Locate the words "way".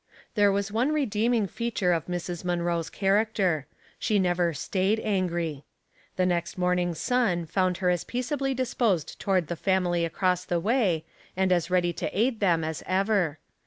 10.59-11.05